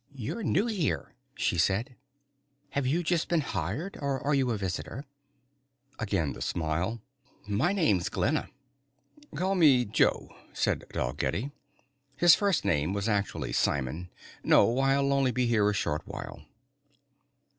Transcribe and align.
"You're 0.15 0.41
new 0.41 0.65
here," 0.65 1.13
she 1.35 1.59
said. 1.59 1.95
"Have 2.71 2.87
you 2.87 3.03
just 3.03 3.29
been 3.29 3.41
hired 3.41 3.99
or 4.01 4.19
are 4.25 4.33
you 4.33 4.49
a 4.49 4.57
visitor?" 4.57 5.05
Again 5.99 6.33
the 6.33 6.41
smile. 6.41 7.01
"My 7.47 7.71
name's 7.71 8.09
Glenna." 8.09 8.49
"Call 9.35 9.53
me 9.53 9.85
Joe," 9.85 10.35
said 10.53 10.85
Dalgetty. 10.89 11.51
His 12.17 12.33
first 12.33 12.65
name 12.65 12.93
was 12.93 13.07
actually 13.07 13.53
Simon. 13.53 14.09
"No, 14.43 14.79
I'll 14.79 15.13
only 15.13 15.29
be 15.31 15.45
here 15.45 15.69
a 15.69 15.73
short 15.75 16.01
while." 16.07 16.45